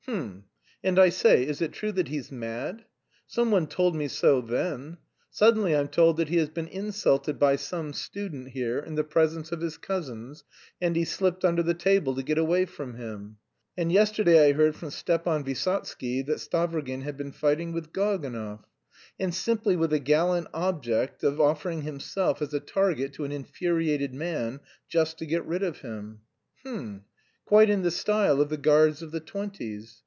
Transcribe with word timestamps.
H'm! 0.09 0.45
And, 0.83 0.97
I 0.99 1.09
say, 1.09 1.45
is 1.45 1.61
it 1.61 1.73
true 1.73 1.91
that 1.93 2.07
he's 2.07 2.31
mad? 2.33 2.85
Some 3.27 3.51
one 3.51 3.67
told 3.67 3.95
me 3.95 4.07
so 4.07 4.41
then. 4.41 4.97
Suddenly 5.29 5.75
I'm 5.75 5.87
told 5.89 6.17
that 6.17 6.27
he 6.27 6.37
has 6.37 6.49
been 6.49 6.67
insulted 6.69 7.37
by 7.37 7.55
some 7.55 7.93
student 7.93 8.47
here, 8.49 8.79
in 8.79 8.95
the 8.95 9.03
presence 9.05 9.51
of 9.53 9.61
his 9.61 9.77
cousins, 9.77 10.43
and 10.81 10.95
he 10.95 11.05
slipped 11.05 11.45
under 11.45 11.61
the 11.63 11.75
table 11.75 12.15
to 12.15 12.23
get 12.23 12.39
away 12.39 12.65
from 12.65 12.95
him. 12.95 13.37
And 13.77 13.89
yesterday 13.91 14.47
I 14.47 14.53
heard 14.53 14.75
from 14.75 14.89
Stepan 14.89 15.43
Vysotsky 15.45 16.23
that 16.25 16.39
Stavrogin 16.39 17.03
had 17.03 17.15
been 17.15 17.31
fighting 17.31 17.71
with 17.71 17.93
Gaganov. 17.93 18.63
And 19.19 19.33
simply 19.35 19.75
with 19.77 19.91
the 19.91 19.99
gallant 19.99 20.47
object 20.53 21.23
of 21.23 21.39
offering 21.39 21.83
himself 21.83 22.41
as 22.41 22.53
a 22.55 22.59
target 22.59 23.13
to 23.13 23.23
an 23.23 23.31
infuriated 23.31 24.13
man, 24.15 24.59
just 24.89 25.19
to 25.19 25.27
get 25.27 25.45
rid 25.45 25.61
of 25.63 25.81
him. 25.81 26.21
H'm! 26.65 27.05
Quite 27.45 27.69
in 27.69 27.81
the 27.81 27.91
style 27.91 28.39
of 28.39 28.47
the 28.47 28.55
guards 28.57 29.01
of 29.01 29.11
the 29.11 29.19
twenties. 29.19 29.97